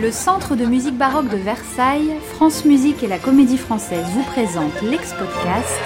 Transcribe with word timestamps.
Le 0.00 0.12
Centre 0.12 0.54
de 0.54 0.64
musique 0.64 0.96
baroque 0.96 1.28
de 1.28 1.36
Versailles, 1.36 2.14
France 2.34 2.64
Musique 2.64 3.02
et 3.02 3.08
la 3.08 3.18
Comédie 3.18 3.58
Française 3.58 4.06
vous 4.12 4.22
présentent 4.22 4.80
l'ex-podcast 4.80 5.80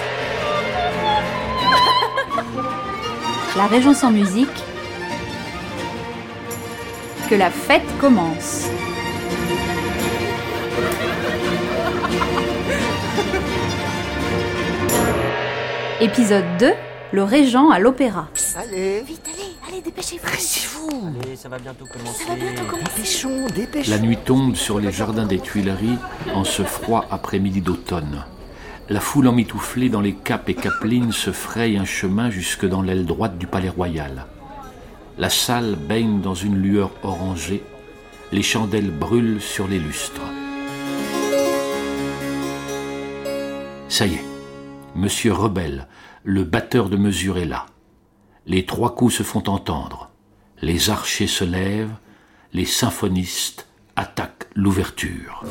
La 3.57 3.67
Région 3.67 3.95
sans 3.95 4.11
musique. 4.11 4.49
Que 7.31 7.37
la 7.37 7.51
fête 7.51 7.81
commence. 8.01 8.67
Épisode 16.03 16.45
2 16.59 16.73
Le 17.13 17.23
Régent 17.25 17.71
à 17.71 17.79
l'opéra. 17.79 18.29
Allez, 18.57 19.03
Vite, 19.07 19.21
allez, 19.33 19.53
allez, 19.69 19.83
dépêchez-vous. 19.83 20.25
pressez-vous. 20.25 21.13
Allez, 21.23 21.37
ça 21.37 21.49
va 21.51 21.59
bientôt 21.59 21.85
commencer. 21.85 22.25
Ça 22.25 22.31
va 22.31 22.37
bientôt 22.37 22.65
commencer. 22.65 22.91
Dépêchons, 22.97 23.47
dépêchons. 23.55 23.91
La 23.91 23.99
nuit 23.99 24.17
tombe 24.17 24.57
sur 24.57 24.81
les 24.81 24.91
jardins 24.91 25.27
des 25.27 25.39
Tuileries 25.39 25.99
en 26.35 26.45
ce 26.45 26.63
froid 26.63 27.05
après-midi 27.11 27.61
d'automne. 27.61 28.25
La 28.89 29.01
foule 29.01 29.29
emmitouflée 29.29 29.91
dans 29.91 30.01
les 30.01 30.15
capes 30.15 30.49
et 30.49 30.55
capelines 30.55 31.13
se 31.13 31.33
fraye 31.33 31.77
un 31.77 31.85
chemin 31.85 32.31
jusque 32.31 32.67
dans 32.67 32.81
l'aile 32.83 33.05
droite 33.05 33.37
du 33.39 33.47
palais 33.47 33.69
royal. 33.69 34.27
La 35.19 35.29
salle 35.29 35.77
baigne 35.77 36.21
dans 36.23 36.35
une 36.35 36.57
lueur 36.57 36.91
orangée, 37.03 37.63
les 38.33 38.43
chandelles 38.43 38.91
brûlent 38.91 39.41
sur 39.43 39.69
les 39.69 39.79
lustres. 39.79 40.23
Ça 43.89 44.07
y 44.07 44.15
est, 44.15 44.25
Monsieur 44.97 45.33
Rebelle, 45.33 45.87
le 46.25 46.45
batteur 46.45 46.89
de 46.89 46.97
mesure 46.97 47.39
est 47.39 47.45
là. 47.45 47.67
Les 48.47 48.65
trois 48.67 48.95
coups 48.95 49.15
se 49.15 49.23
font 49.23 49.49
entendre. 49.49 50.11
Les 50.61 50.91
archers 50.91 51.27
se 51.27 51.45
lèvent, 51.45 51.95
les 52.53 52.65
symphonistes 52.65 53.69
attaquent 53.97 54.49
l'ouverture. 54.55 55.45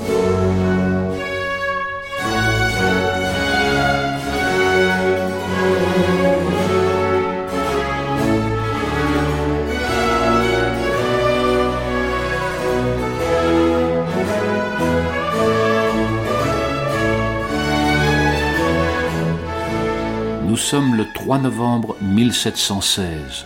Nous 20.51 20.57
sommes 20.57 20.95
le 20.95 21.05
3 21.13 21.37
novembre 21.37 21.95
1716 22.01 23.45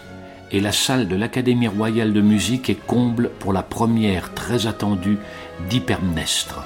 et 0.52 0.60
la 0.60 0.72
salle 0.72 1.08
de 1.08 1.16
l'Académie 1.16 1.68
royale 1.68 2.14
de 2.14 2.22
musique 2.22 2.68
est 2.68 2.84
comble 2.88 3.30
pour 3.38 3.54
la 3.54 3.62
première 3.62 4.34
très 4.34 4.66
attendue 4.66 5.20
d'Hypermnestre, 5.70 6.66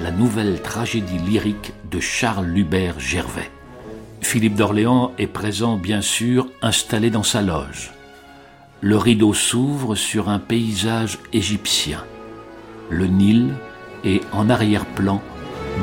la 0.00 0.12
nouvelle 0.12 0.62
tragédie 0.62 1.18
lyrique 1.18 1.72
de 1.90 1.98
Charles 1.98 2.46
Lubert 2.46 3.00
Gervais. 3.00 3.50
Philippe 4.20 4.54
d'Orléans 4.54 5.10
est 5.18 5.26
présent 5.26 5.76
bien 5.76 6.02
sûr 6.02 6.46
installé 6.62 7.10
dans 7.10 7.24
sa 7.24 7.42
loge. 7.42 7.90
Le 8.80 8.96
rideau 8.96 9.34
s'ouvre 9.34 9.96
sur 9.96 10.28
un 10.28 10.38
paysage 10.38 11.18
égyptien. 11.32 12.04
Le 12.90 13.08
Nil 13.08 13.48
et 14.04 14.20
en 14.30 14.50
arrière-plan 14.50 15.20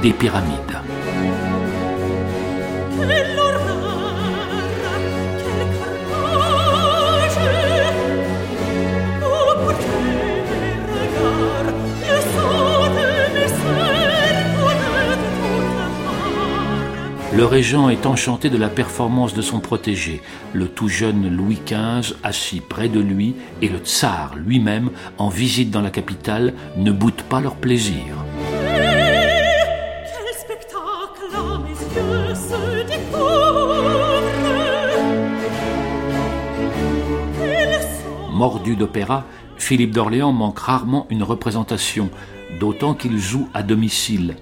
des 0.01 0.13
pyramides. 0.13 0.79
Régent 17.51 17.89
est 17.89 18.05
enchanté 18.05 18.49
de 18.49 18.55
la 18.55 18.69
performance 18.69 19.33
de 19.33 19.41
son 19.41 19.59
protégé, 19.59 20.21
le 20.53 20.69
tout 20.69 20.87
jeune 20.87 21.29
Louis 21.29 21.59
XV 21.65 22.15
assis 22.23 22.61
près 22.61 22.87
de 22.87 23.01
lui 23.01 23.35
et 23.61 23.67
le 23.67 23.79
tsar 23.79 24.35
lui-même 24.37 24.89
en 25.17 25.27
visite 25.27 25.69
dans 25.69 25.81
la 25.81 25.89
capitale 25.89 26.53
ne 26.77 26.93
boutent 26.93 27.23
pas 27.23 27.41
leur 27.41 27.55
plaisir. 27.55 28.05
Son 38.23 38.31
Mordu 38.31 38.77
d'opéra, 38.77 39.25
Philippe 39.57 39.91
d'Orléans 39.91 40.31
manque 40.31 40.59
rarement 40.59 41.05
une 41.09 41.23
représentation, 41.23 42.11
d'autant 42.61 42.93
qu'il 42.93 43.17
joue 43.17 43.49
à 43.53 43.61
domicile. 43.61 44.37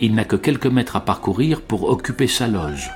Il 0.00 0.14
n'a 0.14 0.24
que 0.24 0.36
quelques 0.36 0.66
mètres 0.66 0.96
à 0.96 1.04
parcourir 1.04 1.60
pour 1.60 1.88
occuper 1.88 2.26
sa 2.26 2.46
loge. 2.46 2.90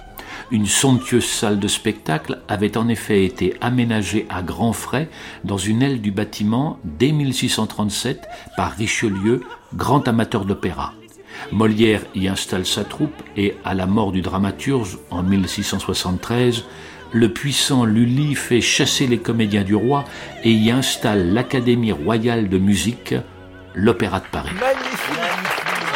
Une 0.51 0.67
somptueuse 0.67 1.27
salle 1.27 1.59
de 1.59 1.69
spectacle 1.69 2.39
avait 2.49 2.79
en 2.79 2.89
effet 2.89 3.25
été 3.25 3.55
aménagée 3.61 4.27
à 4.31 4.43
grands 4.43 4.73
frais 4.73 5.09
dans 5.45 5.59
une 5.59 5.83
aile 5.83 6.01
du 6.01 6.11
bâtiment 6.11 6.79
dès 6.85 7.13
1637 7.13 8.27
par 8.57 8.73
Richelieu, 8.73 9.43
grand 9.75 10.09
amateur 10.09 10.45
d'opéra. 10.45 10.95
Molière 11.53 12.03
y 12.15 12.29
installe 12.29 12.67
sa 12.67 12.85
troupe 12.85 13.23
et, 13.37 13.55
à 13.65 13.75
la 13.75 13.87
mort 13.87 14.11
du 14.11 14.23
dramaturge 14.23 14.99
en 15.11 15.23
1673, 15.23 16.65
le 17.13 17.33
puissant 17.33 17.85
Lully 17.85 18.35
fait 18.35 18.61
chasser 18.61 19.07
les 19.07 19.19
comédiens 19.19 19.65
du 19.65 19.75
roi 19.75 20.05
et 20.45 20.53
y 20.53 20.71
installe 20.71 21.33
l'Académie 21.33 21.93
royale 21.93 22.49
de 22.49 22.59
musique, 22.59 23.15
l'Opéra 23.75 24.21
de 24.21 24.27
Paris. 24.31 24.51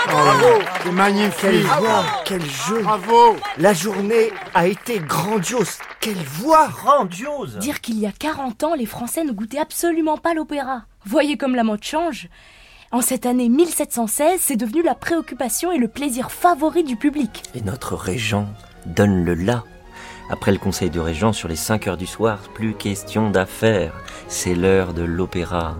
Bravo, 0.06 0.62
c'est 0.82 0.92
magnifique. 0.92 1.40
Quelle 1.40 1.62
voix, 1.62 2.04
quel 2.24 2.44
jeu. 2.44 2.82
Bravo. 2.82 3.36
La 3.58 3.72
journée 3.72 4.32
a 4.54 4.66
été 4.66 4.98
grandiose. 4.98 5.78
Quelle 6.00 6.14
voix. 6.16 6.68
Grandiose 6.68 7.58
Dire 7.58 7.80
qu'il 7.80 7.98
y 7.98 8.06
a 8.06 8.12
40 8.12 8.64
ans, 8.64 8.74
les 8.74 8.86
Français 8.86 9.24
ne 9.24 9.32
goûtaient 9.32 9.58
absolument 9.58 10.18
pas 10.18 10.34
l'opéra. 10.34 10.82
Voyez 11.04 11.36
comme 11.36 11.54
la 11.54 11.64
mode 11.64 11.84
change. 11.84 12.28
En 12.90 13.00
cette 13.00 13.24
année 13.26 13.48
1716, 13.48 14.40
c'est 14.40 14.56
devenu 14.56 14.82
la 14.82 14.94
préoccupation 14.94 15.72
et 15.72 15.78
le 15.78 15.88
plaisir 15.88 16.30
favori 16.30 16.84
du 16.84 16.96
public. 16.96 17.42
Et 17.54 17.62
notre 17.62 17.94
régent 17.94 18.46
donne 18.86 19.24
le 19.24 19.34
là. 19.34 19.64
Après 20.30 20.52
le 20.52 20.58
conseil 20.58 20.90
de 20.90 21.00
régent 21.00 21.32
sur 21.32 21.48
les 21.48 21.56
5 21.56 21.86
heures 21.86 21.96
du 21.96 22.06
soir, 22.06 22.38
plus 22.54 22.74
question 22.74 23.30
d'affaires. 23.30 23.94
C'est 24.28 24.54
l'heure 24.54 24.94
de 24.94 25.02
l'opéra. 25.02 25.76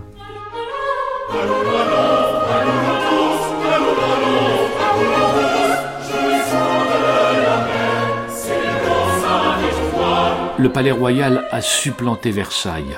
Le 10.63 10.69
palais 10.69 10.91
royal 10.91 11.45
a 11.51 11.59
supplanté 11.59 12.31
Versailles. 12.31 12.95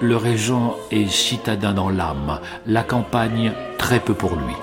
Le 0.00 0.16
régent 0.16 0.74
est 0.90 1.06
citadin 1.06 1.74
dans 1.74 1.90
l'âme, 1.90 2.40
la 2.66 2.82
campagne 2.82 3.52
très 3.76 4.00
peu 4.00 4.14
pour 4.14 4.36
lui. 4.36 4.54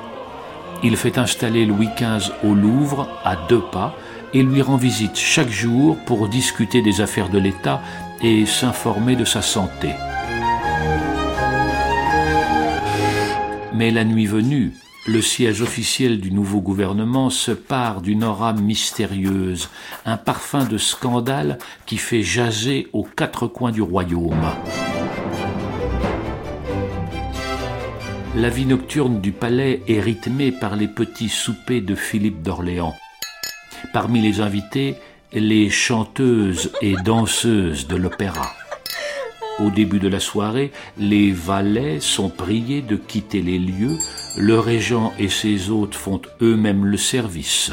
Il 0.81 0.97
fait 0.97 1.19
installer 1.19 1.68
Louis 1.68 1.90
XV 1.96 2.31
au 2.44 2.56
Louvre, 2.56 3.07
à 3.24 3.35
deux 3.47 3.62
pas, 3.62 3.94
et 4.34 4.41
lui 4.41 4.63
rend 4.63 4.78
visite 4.78 5.16
chaque 5.16 5.51
jour 5.51 5.96
pour 6.07 6.30
discuter 6.30 6.81
des 6.81 7.00
affaires 7.00 7.30
de 7.30 7.38
l'État 7.38 7.80
et 8.24 8.47
s'informer 8.47 9.16
de 9.16 9.24
sa 9.24 9.44
santé. 9.44 9.91
Mais 13.72 13.91
la 13.91 14.03
nuit 14.03 14.25
venue, 14.25 14.74
le 15.07 15.22
siège 15.22 15.62
officiel 15.62 16.19
du 16.19 16.31
nouveau 16.31 16.62
gouvernement 16.62 17.29
se 17.29 17.51
pare 17.51 18.01
d'une 18.01 18.23
aura 18.23 18.53
mystérieuse, 18.53 19.69
un 20.06 20.17
parfum 20.17 20.66
de 20.66 20.78
scandale 20.78 21.57
qui 21.85 21.97
fait 21.97 22.22
jaser 22.22 22.88
aux 22.94 23.03
quatre 23.03 23.47
coins 23.47 23.72
du 23.72 23.81
royaume. 23.81 24.45
La 28.36 28.50
vie 28.50 28.65
nocturne 28.65 29.19
du 29.21 29.31
palais 29.31 29.81
est 29.88 30.00
rythmée 30.00 30.51
par 30.51 30.75
les 30.75 30.88
petits 30.88 31.30
soupers 31.30 31.81
de 31.81 31.95
Philippe 31.95 32.42
d'Orléans. 32.42 32.95
Parmi 33.94 34.21
les 34.21 34.39
invités, 34.39 34.95
les 35.33 35.69
chanteuses 35.69 36.71
et 36.81 36.95
danseuses 37.03 37.88
de 37.88 37.95
l'opéra. 37.95 38.53
Au 39.62 39.69
début 39.69 40.00
de 40.00 40.08
la 40.08 40.19
soirée, 40.19 40.72
les 40.98 41.31
valets 41.31 42.00
sont 42.00 42.30
priés 42.30 42.81
de 42.81 42.96
quitter 42.96 43.44
les 43.44 43.60
lieux, 43.60 43.98
le 44.36 44.58
régent 44.58 45.12
et 45.19 45.30
ses 45.30 45.69
hôtes 45.69 45.94
font 45.94 46.19
eux-mêmes 46.42 46.86
le 46.86 46.98
service. 46.98 47.72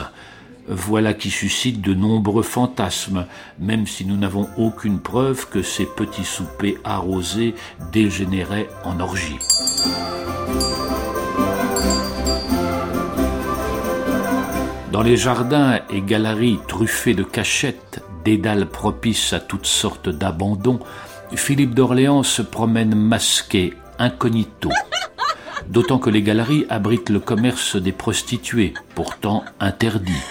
Voilà 0.68 1.14
qui 1.14 1.30
suscite 1.30 1.80
de 1.80 1.94
nombreux 1.94 2.42
fantasmes, 2.42 3.24
même 3.58 3.86
si 3.86 4.04
nous 4.04 4.18
n'avons 4.18 4.50
aucune 4.58 5.00
preuve 5.00 5.48
que 5.48 5.62
ces 5.62 5.86
petits 5.86 6.26
soupers 6.26 6.76
arrosés 6.84 7.54
dégénéraient 7.90 8.68
en 8.84 9.00
orgie. 9.00 9.38
Dans 14.92 15.02
les 15.02 15.16
jardins 15.16 15.80
et 15.88 16.02
galeries 16.02 16.58
truffées 16.68 17.14
de 17.14 17.22
cachettes, 17.22 18.02
dédales 18.24 18.66
propices 18.66 19.32
à 19.32 19.40
toutes 19.40 19.64
sortes 19.64 20.10
d'abandons, 20.10 20.80
Philippe 21.36 21.74
d'Orléans 21.74 22.22
se 22.22 22.42
promène 22.42 22.94
masqué, 22.94 23.74
incognito. 23.98 24.70
d'autant 25.68 25.98
que 25.98 26.08
les 26.08 26.22
galeries 26.22 26.64
abritent 26.70 27.10
le 27.10 27.20
commerce 27.20 27.76
des 27.76 27.92
prostituées, 27.92 28.72
pourtant 28.94 29.44
interdit. 29.60 30.22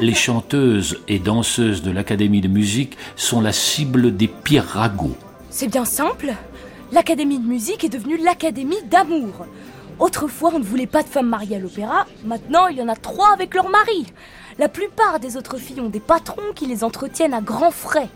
Les 0.00 0.14
chanteuses 0.14 1.00
et 1.08 1.18
danseuses 1.18 1.82
de 1.82 1.90
l'Académie 1.90 2.40
de 2.40 2.48
musique 2.48 2.98
sont 3.16 3.40
la 3.40 3.52
cible 3.52 4.14
des 4.16 4.28
pires 4.28 4.66
ragots. 4.66 5.16
C'est 5.48 5.68
bien 5.68 5.84
simple. 5.84 6.34
L'Académie 6.92 7.38
de 7.38 7.46
musique 7.46 7.84
est 7.84 7.88
devenue 7.88 8.18
l'Académie 8.18 8.82
d'amour. 8.90 9.46
Autrefois, 9.98 10.50
on 10.54 10.58
ne 10.58 10.64
voulait 10.64 10.86
pas 10.86 11.02
de 11.02 11.08
femmes 11.08 11.28
mariées 11.28 11.56
à 11.56 11.60
l'opéra. 11.60 12.06
Maintenant, 12.24 12.66
il 12.66 12.76
y 12.76 12.82
en 12.82 12.88
a 12.88 12.96
trois 12.96 13.32
avec 13.32 13.54
leur 13.54 13.68
mari. 13.70 14.06
La 14.58 14.68
plupart 14.68 15.20
des 15.20 15.36
autres 15.36 15.56
filles 15.56 15.80
ont 15.80 15.88
des 15.88 16.00
patrons 16.00 16.52
qui 16.54 16.66
les 16.66 16.84
entretiennent 16.84 17.34
à 17.34 17.40
grands 17.40 17.70
frais. 17.70 18.08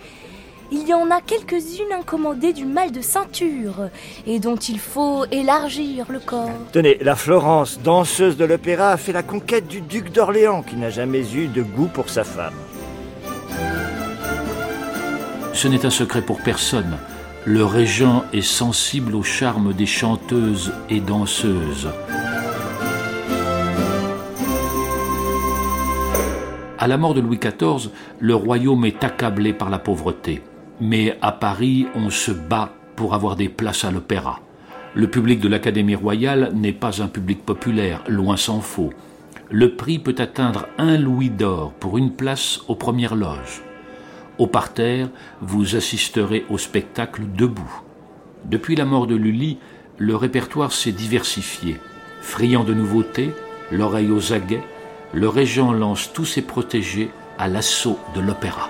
Il 0.72 0.88
y 0.88 0.94
en 0.94 1.10
a 1.12 1.20
quelques-unes 1.20 1.92
incommodées 1.92 2.52
du 2.52 2.64
mal 2.64 2.90
de 2.90 3.00
ceinture 3.00 3.88
et 4.26 4.40
dont 4.40 4.56
il 4.56 4.80
faut 4.80 5.24
élargir 5.30 6.06
le 6.08 6.18
corps. 6.18 6.50
Tenez, 6.72 6.98
la 7.00 7.14
Florence, 7.14 7.78
danseuse 7.82 8.36
de 8.36 8.44
l'opéra, 8.44 8.90
a 8.90 8.96
fait 8.96 9.12
la 9.12 9.22
conquête 9.22 9.68
du 9.68 9.80
duc 9.80 10.10
d'Orléans 10.10 10.62
qui 10.62 10.76
n'a 10.76 10.90
jamais 10.90 11.22
eu 11.34 11.46
de 11.46 11.62
goût 11.62 11.86
pour 11.86 12.08
sa 12.08 12.24
femme. 12.24 12.54
Ce 15.52 15.68
n'est 15.68 15.86
un 15.86 15.90
secret 15.90 16.22
pour 16.22 16.40
personne. 16.40 16.98
Le 17.44 17.64
régent 17.64 18.24
est 18.32 18.42
sensible 18.42 19.14
au 19.14 19.22
charme 19.22 19.72
des 19.72 19.86
chanteuses 19.86 20.72
et 20.90 20.98
danseuses. 20.98 21.88
À 26.78 26.88
la 26.88 26.98
mort 26.98 27.14
de 27.14 27.20
Louis 27.20 27.38
XIV, 27.38 27.90
le 28.18 28.34
royaume 28.34 28.84
est 28.84 29.02
accablé 29.04 29.52
par 29.52 29.70
la 29.70 29.78
pauvreté. 29.78 30.42
Mais 30.80 31.16
à 31.22 31.32
Paris, 31.32 31.86
on 31.94 32.10
se 32.10 32.32
bat 32.32 32.70
pour 32.96 33.14
avoir 33.14 33.36
des 33.36 33.48
places 33.48 33.84
à 33.84 33.90
l'opéra. 33.90 34.40
Le 34.94 35.08
public 35.08 35.40
de 35.40 35.48
l'Académie 35.48 35.94
royale 35.94 36.52
n'est 36.54 36.72
pas 36.72 37.02
un 37.02 37.08
public 37.08 37.44
populaire, 37.44 38.02
loin 38.08 38.36
s'en 38.36 38.60
faut. 38.60 38.90
Le 39.50 39.76
prix 39.76 39.98
peut 39.98 40.14
atteindre 40.18 40.66
un 40.78 40.98
louis 40.98 41.30
d'or 41.30 41.72
pour 41.72 41.98
une 41.98 42.12
place 42.12 42.60
aux 42.68 42.74
premières 42.74 43.14
loges. 43.14 43.62
Au 44.38 44.46
parterre, 44.46 45.08
vous 45.40 45.76
assisterez 45.76 46.44
au 46.50 46.58
spectacle 46.58 47.22
debout. 47.36 47.82
Depuis 48.44 48.76
la 48.76 48.84
mort 48.84 49.06
de 49.06 49.14
Lully, 49.14 49.58
le 49.98 50.14
répertoire 50.14 50.72
s'est 50.72 50.92
diversifié. 50.92 51.76
Friand 52.20 52.64
de 52.64 52.74
nouveautés, 52.74 53.30
l'oreille 53.72 54.10
aux 54.10 54.32
aguets, 54.32 54.64
le 55.14 55.28
régent 55.28 55.72
lance 55.72 56.12
tous 56.12 56.26
ses 56.26 56.42
protégés 56.42 57.10
à 57.38 57.48
l'assaut 57.48 57.98
de 58.14 58.20
l'opéra. 58.20 58.68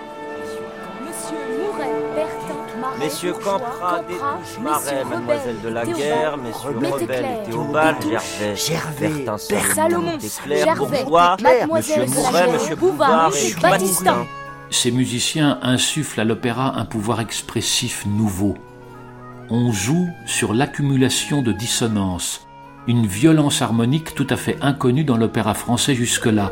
Messieurs 2.99 3.33
Campra, 3.33 4.01
Détouche, 4.09 4.59
Marais, 4.63 5.05
Mademoiselle 5.05 5.61
de 5.63 5.69
la 5.69 5.85
Guerre, 5.85 6.37
Messieurs 6.39 6.79
Rebelle, 6.93 7.27
Théobald, 7.45 7.97
Gervais, 8.03 8.57
Gervais, 8.57 9.25
Bertin, 9.25 9.39
Salomon, 9.75 10.19
Gervais, 10.49 11.03
Bourgeois, 11.03 11.37
Mademoiselle 11.43 12.01
Monsieur 12.01 12.17
de 12.17 12.25
la 12.25 12.31
Mouret, 12.31 12.33
Guerre, 12.33 12.53
Monsieur 12.53 12.77
Bouvard, 12.77 13.33
et. 13.37 13.61
Battistin. 13.61 14.27
Ces 14.71 14.91
musiciens 14.91 15.59
insufflent 15.63 16.21
à 16.21 16.25
l'opéra 16.25 16.79
un 16.79 16.85
pouvoir 16.85 17.21
expressif 17.21 18.05
nouveau. 18.07 18.57
On 19.51 19.73
joue 19.73 20.09
sur 20.27 20.55
l'accumulation 20.55 21.43
de 21.43 21.53
dissonances, 21.53 22.47
une 22.89 23.07
violence 23.07 23.63
harmonique 23.63 24.15
tout 24.15 24.27
à 24.31 24.37
fait 24.37 24.57
inconnue 24.63 25.05
dans 25.05 25.17
l'opéra 25.17 25.55
français 25.55 25.95
jusque-là. 25.95 26.51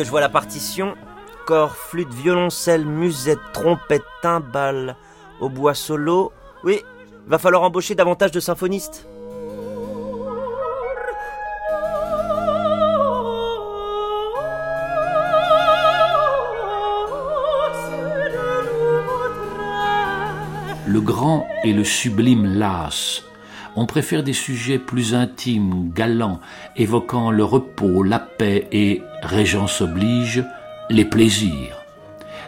Que 0.00 0.06
je 0.06 0.10
vois 0.10 0.22
la 0.22 0.30
partition. 0.30 0.94
Corps, 1.44 1.76
flûte, 1.76 2.08
violoncelle, 2.14 2.86
musette, 2.86 3.38
trompette, 3.52 4.00
timbale, 4.22 4.96
au 5.40 5.50
bois 5.50 5.74
solo. 5.74 6.32
Oui, 6.64 6.80
va 7.26 7.36
falloir 7.36 7.62
embaucher 7.64 7.94
davantage 7.94 8.30
de 8.30 8.40
symphonistes. 8.40 9.06
Le 20.86 21.00
grand 21.02 21.46
et 21.62 21.74
le 21.74 21.84
sublime 21.84 22.46
lassent. 22.58 23.29
On 23.82 23.86
préfère 23.86 24.22
des 24.22 24.34
sujets 24.34 24.78
plus 24.78 25.14
intimes, 25.14 25.90
galants, 25.94 26.38
évoquant 26.76 27.30
le 27.30 27.44
repos, 27.44 28.02
la 28.02 28.18
paix 28.18 28.68
et, 28.72 29.00
régence 29.22 29.80
oblige, 29.80 30.44
les 30.90 31.06
plaisirs. 31.06 31.82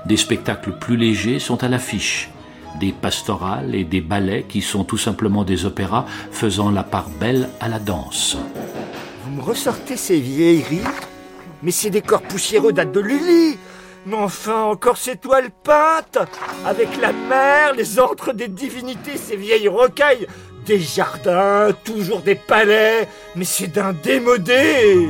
Des 0.04 0.18
spectacles 0.18 0.72
plus 0.72 0.98
légers 0.98 1.38
sont 1.38 1.64
à 1.64 1.68
l'affiche. 1.68 2.28
Des 2.80 2.92
pastorales 2.92 3.74
et 3.74 3.84
des 3.84 4.02
ballets 4.02 4.44
qui 4.46 4.60
sont 4.60 4.84
tout 4.84 4.98
simplement 4.98 5.42
des 5.42 5.64
opéras 5.64 6.04
faisant 6.30 6.70
la 6.70 6.82
part 6.82 7.08
belle 7.08 7.48
à 7.60 7.70
la 7.70 7.78
danse. 7.78 8.36
Vous 9.24 9.34
me 9.34 9.40
ressortez 9.40 9.96
ces 9.96 10.20
vieilleries 10.20 10.84
Mais 11.62 11.70
ces 11.70 11.88
décors 11.88 12.20
poussiéreux 12.20 12.74
datent 12.74 12.92
de 12.92 13.00
Lully 13.00 13.56
Mais 14.04 14.16
enfin, 14.16 14.64
encore 14.64 14.98
ces 14.98 15.16
toiles 15.16 15.50
peintes 15.64 16.18
Avec 16.66 17.00
la 17.00 17.14
mer, 17.14 17.72
les 17.74 17.98
antres 17.98 18.34
des 18.34 18.48
divinités, 18.48 19.16
ces 19.16 19.36
vieilles 19.36 19.68
rocailles 19.68 20.26
Des 20.66 20.78
jardins, 20.78 21.70
toujours 21.84 22.20
des 22.20 22.36
palais 22.36 23.08
Mais 23.34 23.44
c'est 23.44 23.68
d'un 23.68 23.92
démodé 23.92 25.08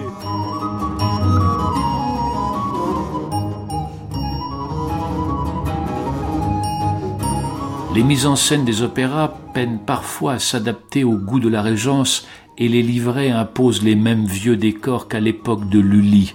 Les 7.94 8.02
mises 8.02 8.24
en 8.24 8.36
scène 8.36 8.64
des 8.64 8.80
opéras 8.80 9.34
peinent 9.52 9.80
parfois 9.84 10.34
à 10.34 10.38
s'adapter 10.38 11.04
au 11.04 11.12
goût 11.12 11.40
de 11.40 11.50
la 11.50 11.60
régence 11.60 12.26
et 12.56 12.68
les 12.68 12.82
livrets 12.82 13.30
imposent 13.30 13.82
les 13.82 13.94
mêmes 13.94 14.24
vieux 14.24 14.56
décors 14.56 15.08
qu'à 15.08 15.20
l'époque 15.20 15.68
de 15.68 15.78
Lully, 15.78 16.34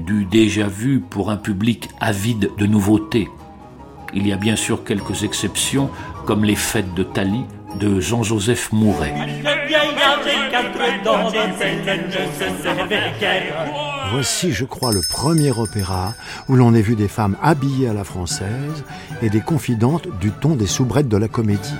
du 0.00 0.24
déjà 0.24 0.66
vu 0.66 0.98
pour 0.98 1.30
un 1.30 1.36
public 1.36 1.88
avide 2.00 2.50
de 2.58 2.66
nouveautés. 2.66 3.28
Il 4.12 4.26
y 4.26 4.32
a 4.32 4.36
bien 4.36 4.56
sûr 4.56 4.82
quelques 4.82 5.22
exceptions, 5.22 5.88
comme 6.26 6.44
les 6.44 6.56
fêtes 6.56 6.94
de 6.94 7.04
Thalie 7.04 7.44
de 7.76 8.00
Jean-Joseph 8.00 8.72
Mouret. 8.72 9.14
Voici, 14.10 14.52
je 14.52 14.64
crois, 14.64 14.92
le 14.92 15.00
premier 15.08 15.50
opéra 15.50 16.14
où 16.48 16.56
l'on 16.56 16.74
ait 16.74 16.82
vu 16.82 16.96
des 16.96 17.08
femmes 17.08 17.36
habillées 17.42 17.88
à 17.88 17.92
la 17.92 18.04
française 18.04 18.84
et 19.22 19.30
des 19.30 19.40
confidentes 19.40 20.08
du 20.20 20.30
ton 20.30 20.56
des 20.56 20.66
soubrettes 20.66 21.08
de 21.08 21.16
la 21.16 21.28
comédie. 21.28 21.74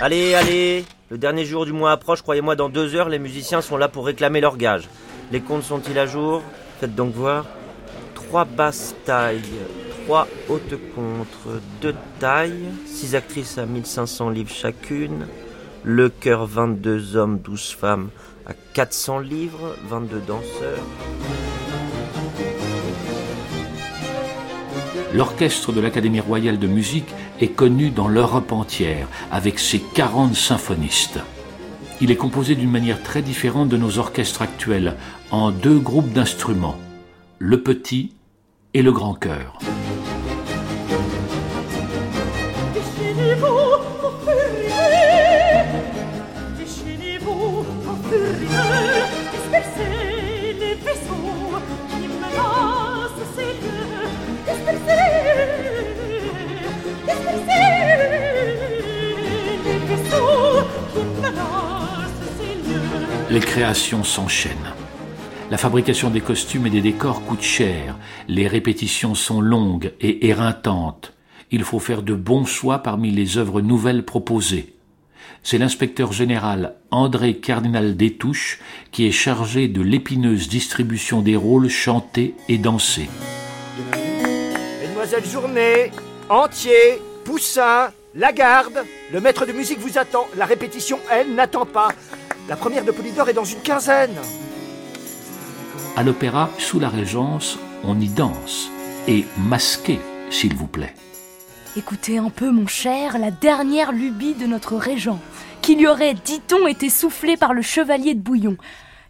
Allez, 0.00 0.34
allez 0.34 0.84
Le 1.08 1.16
dernier 1.16 1.46
jour 1.46 1.64
du 1.64 1.72
mois 1.72 1.92
approche, 1.92 2.20
croyez-moi, 2.20 2.56
dans 2.56 2.68
deux 2.68 2.94
heures, 2.94 3.08
les 3.08 3.18
musiciens 3.18 3.62
sont 3.62 3.78
là 3.78 3.88
pour 3.88 4.04
réclamer 4.04 4.40
leur 4.40 4.58
gage. 4.58 4.88
Les 5.32 5.40
comptes 5.40 5.62
sont-ils 5.62 5.98
à 5.98 6.04
jour? 6.04 6.42
Faites 6.78 6.94
donc 6.94 7.14
voir. 7.14 7.46
Trois 8.34 8.46
basses 8.46 8.96
tailles, 9.04 9.42
trois 10.04 10.26
hautes 10.48 10.74
contre, 10.96 11.60
deux 11.80 11.94
tailles, 12.18 12.64
six 12.84 13.14
actrices 13.14 13.58
à 13.58 13.64
1500 13.64 14.30
livres 14.30 14.50
chacune, 14.50 15.28
le 15.84 16.08
chœur 16.08 16.44
22 16.44 17.14
hommes, 17.14 17.38
12 17.38 17.76
femmes 17.78 18.08
à 18.44 18.52
400 18.72 19.20
livres, 19.20 19.76
22 19.88 20.20
danseurs. 20.26 20.82
L'orchestre 25.14 25.70
de 25.70 25.80
l'Académie 25.80 26.18
royale 26.18 26.58
de 26.58 26.66
musique 26.66 27.14
est 27.40 27.54
connu 27.54 27.90
dans 27.90 28.08
l'Europe 28.08 28.50
entière, 28.50 29.06
avec 29.30 29.60
ses 29.60 29.78
40 29.78 30.34
symphonistes. 30.34 31.20
Il 32.00 32.10
est 32.10 32.16
composé 32.16 32.56
d'une 32.56 32.72
manière 32.72 33.00
très 33.00 33.22
différente 33.22 33.68
de 33.68 33.76
nos 33.76 34.00
orchestres 34.00 34.42
actuels, 34.42 34.96
en 35.30 35.52
deux 35.52 35.78
groupes 35.78 36.12
d'instruments, 36.12 36.78
le 37.38 37.62
petit 37.62 38.10
et 38.74 38.82
le 38.82 38.92
grand 38.92 39.14
cœur. 39.14 39.54
Les 63.30 63.40
créations 63.40 64.04
s'enchaînent. 64.04 64.83
La 65.50 65.58
fabrication 65.58 66.08
des 66.08 66.22
costumes 66.22 66.66
et 66.66 66.70
des 66.70 66.80
décors 66.80 67.22
coûte 67.26 67.42
cher. 67.42 67.98
Les 68.28 68.48
répétitions 68.48 69.14
sont 69.14 69.42
longues 69.42 69.92
et 70.00 70.28
éreintantes. 70.28 71.12
Il 71.50 71.64
faut 71.64 71.78
faire 71.78 72.02
de 72.02 72.14
bons 72.14 72.46
choix 72.46 72.78
parmi 72.78 73.10
les 73.10 73.36
œuvres 73.36 73.60
nouvelles 73.60 74.04
proposées. 74.04 74.74
C'est 75.42 75.58
l'inspecteur 75.58 76.12
général 76.12 76.76
André 76.90 77.36
Cardinal 77.36 77.94
Détouche 77.94 78.58
qui 78.90 79.06
est 79.06 79.12
chargé 79.12 79.68
de 79.68 79.82
l'épineuse 79.82 80.48
distribution 80.48 81.20
des 81.20 81.36
rôles 81.36 81.68
chantés 81.68 82.34
et 82.48 82.56
dansés. 82.56 83.10
Mesdemoiselles 84.80 85.26
Journée, 85.26 85.92
Entier, 86.30 87.02
Poussin, 87.26 87.90
Lagarde, 88.14 88.82
le 89.12 89.20
maître 89.20 89.44
de 89.44 89.52
musique 89.52 89.78
vous 89.78 89.98
attend. 89.98 90.26
La 90.38 90.46
répétition, 90.46 90.98
elle, 91.10 91.34
n'attend 91.34 91.66
pas. 91.66 91.88
La 92.48 92.56
première 92.56 92.84
de 92.84 92.92
Polydor 92.92 93.28
est 93.28 93.34
dans 93.34 93.44
une 93.44 93.60
quinzaine. 93.60 94.16
À 95.96 96.02
l'opéra, 96.02 96.50
sous 96.58 96.80
la 96.80 96.88
Régence, 96.88 97.56
on 97.84 98.00
y 98.00 98.08
danse. 98.08 98.68
Et 99.06 99.24
masqué, 99.38 100.00
s'il 100.28 100.56
vous 100.56 100.66
plaît. 100.66 100.92
Écoutez 101.76 102.18
un 102.18 102.30
peu, 102.30 102.50
mon 102.50 102.66
cher, 102.66 103.16
la 103.16 103.30
dernière 103.30 103.92
lubie 103.92 104.34
de 104.34 104.46
notre 104.46 104.74
régent, 104.74 105.20
qu'il 105.62 105.80
y 105.80 105.86
aurait, 105.86 106.14
dit-on, 106.14 106.66
été 106.66 106.88
soufflé 106.88 107.36
par 107.36 107.54
le 107.54 107.62
chevalier 107.62 108.14
de 108.14 108.20
Bouillon. 108.20 108.56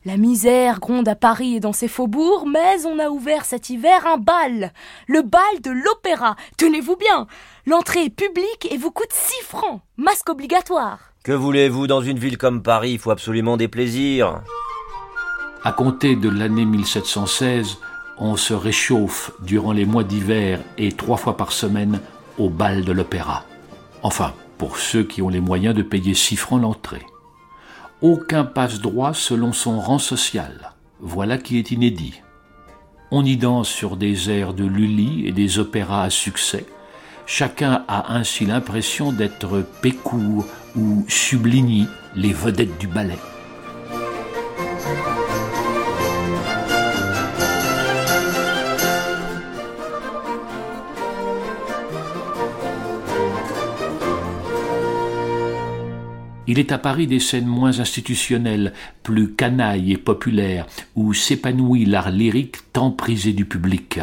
La 0.05 0.19
misère 0.19 0.79
gronde 0.79 1.09
à 1.09 1.15
Paris 1.15 1.57
et 1.57 1.61
dans 1.61 1.73
ses 1.73 1.89
faubourgs, 1.89 2.47
mais 2.47 2.85
on 2.85 2.99
a 2.99 3.09
ouvert 3.09 3.47
cet 3.47 3.71
hiver 3.71 4.07
un 4.07 4.19
bal. 4.19 4.71
Le 5.07 5.23
bal 5.23 5.63
de 5.63 5.71
l'opéra. 5.71 6.37
Tenez-vous 6.59 6.97
bien. 6.97 7.27
L'entrée 7.65 8.05
est 8.05 8.11
publique 8.11 8.71
et 8.71 8.77
vous 8.77 8.91
coûte 8.91 9.11
6 9.11 9.43
francs. 9.45 9.81
Masque 9.97 10.29
obligatoire. 10.29 10.99
Que 11.23 11.33
voulez-vous 11.33 11.87
dans 11.87 12.03
une 12.03 12.19
ville 12.19 12.37
comme 12.37 12.63
Paris? 12.63 12.93
Il 12.93 12.99
faut 12.99 13.11
absolument 13.11 13.57
des 13.57 13.69
plaisirs. 13.69 14.43
À 15.67 15.73
compter 15.73 16.15
de 16.15 16.29
l'année 16.29 16.67
1716, 16.67 17.79
on 18.19 18.37
se 18.37 18.53
réchauffe 18.53 19.31
durant 19.41 19.73
les 19.73 19.87
mois 19.87 20.05
d'hiver 20.05 20.61
et 20.77 20.93
trois 20.93 21.17
fois 21.17 21.39
par 21.39 21.53
semaine 21.53 22.01
au 22.37 22.51
bal 22.51 22.85
de 22.85 22.93
l'opéra. 22.93 23.45
Enfin, 24.03 24.35
pour 24.59 24.77
ceux 24.77 25.05
qui 25.05 25.23
ont 25.23 25.31
les 25.31 25.41
moyens 25.41 25.75
de 25.75 25.81
payer 25.81 26.13
6 26.13 26.37
francs 26.37 26.61
l'entrée. 26.61 27.07
Aucun 28.03 28.45
passe-droit 28.45 29.15
selon 29.15 29.55
son 29.55 29.81
rang 29.81 29.99
social. 29.99 30.75
Voilà 31.01 31.39
qui 31.39 31.57
est 31.57 31.71
inédit. 31.71 32.21
On 33.11 33.25
y 33.25 33.39
danse 33.39 33.71
sur 33.71 33.97
des 33.97 34.31
airs 34.31 34.53
de 34.53 34.67
Lully 34.67 35.27
et 35.27 35.33
des 35.33 35.59
opéras 35.59 36.03
à 36.03 36.11
succès. 36.11 36.67
Chacun 37.25 37.85
a 37.89 38.13
ainsi 38.13 38.45
l'impression 38.45 39.13
d'être 39.13 39.65
Pécourt 39.81 40.45
ou 40.77 41.07
Subligny, 41.09 41.87
les 42.15 42.35
vedettes 42.35 42.79
du 42.79 42.87
ballet. 42.87 43.19
Il 56.47 56.59
est 56.59 56.73
à 56.73 56.79
Paris 56.79 57.07
des 57.07 57.21
scènes 57.21 57.47
moins 57.47 57.81
institutionnelles, 57.81 58.73
plus 59.03 59.33
canailles 59.33 59.93
et 59.93 59.97
populaires, 59.97 60.67
où 60.95 61.15
s'épanouit 61.15 61.87
l'art 61.87 62.11
lyrique 62.11 62.73
tant 62.73 62.91
prisé 62.91 63.33
du 63.33 63.47
public. 63.47 64.01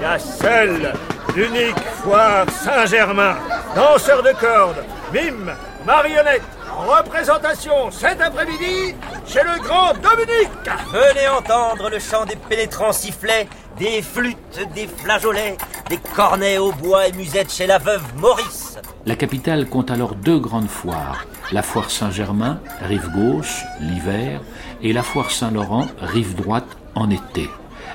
La 0.00 0.18
seule, 0.18 0.92
l'unique 1.36 1.80
foire 2.02 2.48
Saint-Germain. 2.50 3.36
Danseur 3.74 4.22
de 4.22 4.32
cordes, 4.38 4.84
mime, 5.12 5.52
marionnette, 5.86 6.42
représentation 6.76 7.90
cet 7.90 8.20
après-midi 8.20 8.94
chez 9.26 9.42
le 9.42 9.62
grand 9.62 9.92
Dominique. 9.94 10.48
Venez 10.92 11.28
entendre 11.28 11.90
le 11.90 11.98
chant 11.98 12.24
des 12.24 12.36
pénétrants 12.36 12.92
sifflets, 12.92 13.48
des 13.78 14.02
flûtes, 14.02 14.60
des 14.74 14.86
flageolets, 14.86 15.56
des 15.88 15.98
cornets 16.14 16.58
au 16.58 16.72
bois 16.72 17.08
et 17.08 17.12
musettes 17.12 17.52
chez 17.52 17.66
la 17.66 17.78
veuve 17.78 18.02
Maurice. 18.16 18.78
La 19.06 19.16
capitale 19.16 19.68
compte 19.68 19.90
alors 19.90 20.14
deux 20.14 20.38
grandes 20.38 20.68
foires, 20.68 21.26
la 21.50 21.62
foire 21.62 21.90
Saint-Germain, 21.90 22.60
rive 22.80 23.10
gauche, 23.10 23.64
l'hiver, 23.80 24.40
et 24.82 24.92
la 24.92 25.02
foire 25.02 25.30
Saint-Laurent, 25.30 25.88
rive 26.00 26.34
droite, 26.34 26.76
en 26.94 27.10
été. 27.10 27.48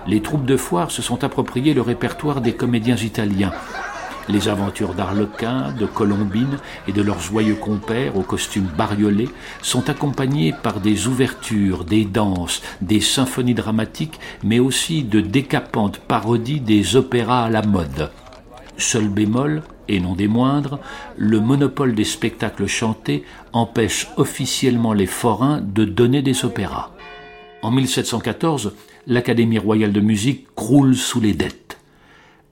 Les 0.08 0.22
troupes 0.22 0.46
de 0.46 0.58
foire 0.58 0.90
se 0.92 1.02
sont 1.02 1.24
appropriées 1.24 1.74
le 1.74 1.82
répertoire 1.82 2.42
des 2.42 2.54
comédiens 2.54 2.96
italiens. 2.96 3.52
Les 4.30 4.50
aventures 4.50 4.94
d'Arlequin, 4.94 5.72
de 5.72 5.86
Colombine 5.86 6.60
et 6.88 6.92
de 6.92 7.02
leurs 7.02 7.20
joyeux 7.20 7.56
compères 7.56 8.18
aux 8.18 8.24
costumes 8.24 8.68
bariolés 8.78 9.30
sont 9.62 9.90
accompagnées 9.90 10.54
par 10.64 10.82
des 10.82 11.08
ouvertures, 11.08 11.86
des 11.86 12.04
danses, 12.04 12.62
des 12.82 13.00
symphonies 13.00 13.54
dramatiques, 13.54 14.20
mais 14.44 14.60
aussi 14.60 15.04
de 15.04 15.22
décapantes 15.22 16.00
parodies 16.00 16.60
des 16.60 16.98
opéras 16.98 17.46
à 17.46 17.50
la 17.50 17.62
mode. 17.62 18.12
Seul 18.78 19.08
bémol, 19.08 19.64
et 19.88 20.00
non 20.00 20.16
des 20.16 20.28
moindres, 20.28 20.80
le 21.16 21.40
monopole 21.40 21.96
des 21.96 22.04
spectacles 22.04 22.68
chantés 22.68 23.24
empêche 23.54 24.10
officiellement 24.18 24.94
les 24.94 25.06
forains 25.06 25.62
de 25.62 25.86
donner 25.86 26.22
des 26.22 26.44
opéras. 26.44 26.92
En 27.62 27.72
1714, 27.72 28.74
l'Académie 29.08 29.58
royale 29.58 29.94
de 29.94 30.02
musique 30.02 30.48
croule 30.56 30.96
sous 30.96 31.22
les 31.22 31.34
dettes. 31.34 31.67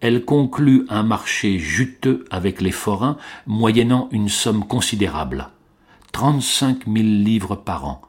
Elle 0.08 0.24
conclut 0.24 0.86
un 0.90 1.02
marché 1.02 1.58
juteux 1.58 2.26
avec 2.30 2.62
les 2.62 2.70
forains, 2.70 3.18
moyennant 3.48 4.08
une 4.12 4.30
somme 4.30 4.64
considérable. 4.64 5.50
35 6.12 6.86
000 6.86 6.98
livres 6.98 7.56
par 7.56 7.86
an, 7.86 8.04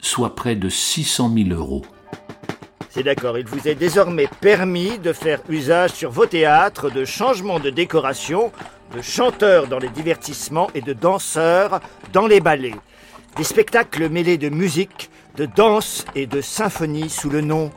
soit 0.00 0.36
près 0.36 0.56
de 0.56 0.70
600 0.70 1.30
000 1.36 1.50
euros. 1.50 1.82
C'est 2.88 3.02
d'accord, 3.02 3.36
il 3.36 3.44
vous 3.44 3.68
est 3.68 3.74
désormais 3.74 4.26
permis 4.40 4.98
de 4.98 5.12
faire 5.12 5.42
usage 5.50 5.90
sur 5.90 6.10
vos 6.10 6.24
théâtres 6.24 6.88
de 6.88 7.04
changements 7.04 7.60
de 7.60 7.68
décoration, 7.68 8.50
de 8.96 9.02
chanteurs 9.02 9.66
dans 9.66 9.78
les 9.78 9.90
divertissements 9.90 10.70
et 10.74 10.80
de 10.80 10.94
danseurs 10.94 11.80
dans 12.14 12.26
les 12.26 12.40
ballets. 12.40 12.80
Des 13.36 13.44
spectacles 13.44 14.08
mêlés 14.08 14.38
de 14.38 14.48
musique, 14.48 15.10
de 15.36 15.44
danse 15.44 16.06
et 16.14 16.26
de 16.26 16.40
symphonie 16.40 17.10
sous 17.10 17.28
le 17.28 17.42
nom 17.42 17.70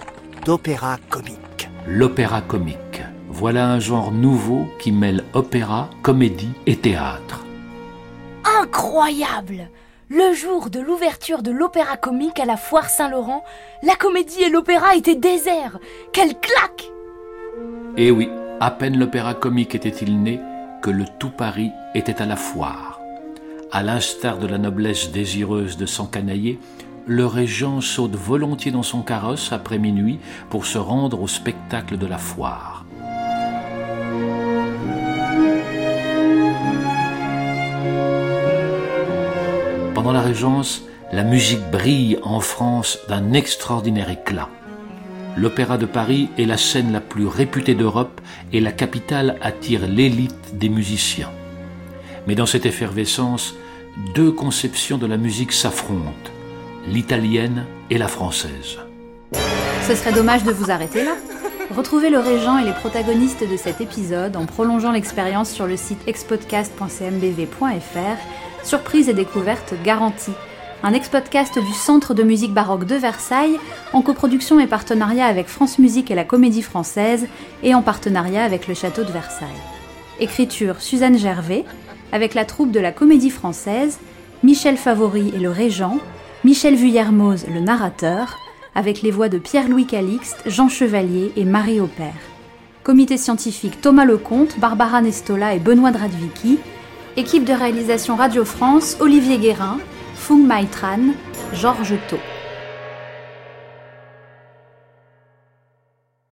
d'opéra 0.46 0.96
comique. 1.10 1.68
L'opéra 1.86 2.40
comique. 2.40 3.02
Voilà 3.40 3.70
un 3.70 3.80
genre 3.80 4.12
nouveau 4.12 4.66
qui 4.80 4.92
mêle 4.92 5.24
opéra, 5.34 5.92
comédie 6.02 6.50
et 6.66 6.76
théâtre. 6.76 7.46
Incroyable 8.64 9.70
Le 10.10 10.34
jour 10.34 10.72
de 10.72 10.80
l'ouverture 10.80 11.44
de 11.44 11.52
l'opéra 11.52 11.98
comique 11.98 12.40
à 12.40 12.46
la 12.46 12.58
foire 12.58 12.90
Saint-Laurent, 12.90 13.44
la 13.84 13.94
comédie 13.94 14.42
et 14.42 14.50
l'opéra 14.50 14.96
étaient 14.96 15.14
déserts. 15.14 15.78
Quelle 16.14 16.34
claque 16.40 16.90
Et 17.96 18.10
oui, 18.10 18.28
à 18.60 18.72
peine 18.72 18.98
l'opéra 18.98 19.36
comique 19.36 19.76
était-il 19.76 20.20
né 20.20 20.40
que 20.82 20.90
le 20.90 21.06
tout 21.20 21.30
Paris 21.30 21.70
était 21.94 22.24
à 22.24 22.26
la 22.26 22.38
foire. 22.38 23.00
À 23.72 23.84
l'instar 23.84 24.40
de 24.40 24.48
la 24.48 24.58
noblesse 24.58 25.12
désireuse 25.12 25.78
de 25.78 25.86
s'encanailler, 25.86 26.60
le 27.06 27.28
régent 27.28 27.82
saute 27.82 28.16
volontiers 28.16 28.72
dans 28.72 28.82
son 28.82 29.04
carrosse 29.04 29.52
après 29.52 29.78
minuit 29.78 30.18
pour 30.50 30.66
se 30.66 30.80
rendre 30.80 31.22
au 31.22 31.28
spectacle 31.28 32.00
de 32.00 32.08
la 32.08 32.18
foire. 32.18 32.77
Pendant 40.08 40.22
la 40.22 40.26
Régence, 40.26 40.84
la 41.12 41.26
musique 41.26 41.70
brille 41.70 42.18
en 42.24 42.40
France 42.40 42.98
d'un 43.10 43.34
extraordinaire 43.34 44.10
éclat. 44.10 44.48
L'Opéra 45.36 45.78
de 45.78 45.86
Paris 45.86 46.30
est 46.38 46.46
la 46.46 46.56
scène 46.56 46.94
la 46.94 47.02
plus 47.02 47.28
réputée 47.28 47.76
d'Europe 47.76 48.22
et 48.54 48.62
la 48.62 48.72
capitale 48.72 49.38
attire 49.42 49.86
l'élite 49.86 50.58
des 50.58 50.70
musiciens. 50.70 51.30
Mais 52.26 52.36
dans 52.36 52.46
cette 52.46 52.66
effervescence, 52.66 53.54
deux 54.16 54.32
conceptions 54.32 54.98
de 54.98 55.08
la 55.08 55.18
musique 55.18 55.52
s'affrontent, 55.52 56.32
l'italienne 56.88 57.66
et 57.90 57.98
la 57.98 58.08
française. 58.08 58.78
Ce 59.90 59.94
serait 59.94 60.14
dommage 60.14 60.46
de 60.46 60.54
vous 60.54 60.72
arrêter 60.72 61.04
là. 61.04 61.16
Retrouvez 61.76 62.10
le 62.10 62.20
régent 62.20 62.60
et 62.60 62.64
les 62.64 62.72
protagonistes 62.72 63.44
de 63.44 63.58
cet 63.58 63.82
épisode 63.82 64.38
en 64.38 64.46
prolongeant 64.46 64.94
l'expérience 64.94 65.50
sur 65.50 65.68
le 65.68 65.76
site 65.76 66.00
expodcast.cmbv.fr. 66.08 68.47
Surprise 68.68 69.08
et 69.08 69.14
découverte 69.14 69.76
garantie. 69.82 70.34
Un 70.84 70.92
ex-podcast 70.92 71.58
du 71.58 71.72
Centre 71.72 72.14
de 72.14 72.22
musique 72.22 72.54
baroque 72.54 72.84
de 72.84 72.96
Versailles, 72.96 73.58
en 73.94 74.02
coproduction 74.02 74.60
et 74.60 74.68
partenariat 74.68 75.26
avec 75.26 75.48
France 75.48 75.80
Musique 75.80 76.12
et 76.12 76.16
la 76.16 76.26
Comédie 76.26 76.62
Française, 76.62 77.28
et 77.64 77.74
en 77.74 77.82
partenariat 77.82 78.44
avec 78.44 78.68
le 78.68 78.74
Château 78.74 79.06
de 79.06 79.12
Versailles. 79.14 79.48
Écriture 80.20 80.82
Suzanne 80.82 81.18
Gervais, 81.18 81.64
avec 82.12 82.34
la 82.34 82.44
troupe 82.44 82.72
de 82.74 82.82
la 82.82 82.92
Comédie 82.92 83.30
Française, 83.30 84.00
Michel 84.44 84.76
Favori 84.76 85.32
et 85.34 85.40
le 85.40 85.50
Régent, 85.50 86.00
Michel 86.44 86.76
Vuillermoz 86.76 87.46
le 87.48 87.62
narrateur, 87.62 88.38
avec 88.76 89.02
les 89.02 89.12
voix 89.12 89.30
de 89.30 89.38
Pierre-Louis 89.38 89.86
Calixte, 89.86 90.44
Jean 90.46 90.68
Chevalier 90.68 91.32
et 91.38 91.46
Marie 91.46 91.80
Aupert. 91.80 92.20
Comité 92.84 93.16
scientifique 93.16 93.80
Thomas 93.80 94.04
Lecomte, 94.04 94.60
Barbara 94.60 95.02
Nestola 95.02 95.56
et 95.56 95.60
Benoît 95.60 95.92
Dradvicki. 95.92 96.60
Équipe 97.18 97.46
de 97.46 97.54
réalisation 97.54 98.16
Radio 98.16 98.46
France, 98.46 98.96
Olivier 99.00 99.40
Guérin, 99.40 99.80
Fung 100.14 100.46
Mai 100.46 100.68
Tran, 100.68 101.14
Georges 101.52 101.96
Tau. 102.08 102.20